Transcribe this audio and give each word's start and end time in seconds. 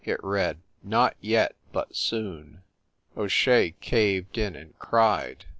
It 0.03 0.19
read, 0.23 0.57
"Not 0.81 1.15
yet, 1.21 1.55
but 1.71 1.95
soon" 1.95 2.63
O 3.15 3.27
Shea 3.27 3.75
caved 3.81 4.35
in, 4.35 4.55
and 4.55 4.73
cried. 4.79 5.45